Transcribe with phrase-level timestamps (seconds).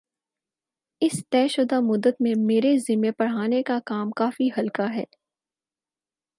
[1.01, 5.03] اِس طےشدہ مدت میں میرے ذمے پڑھانے کا کام کافی ہلکا ہے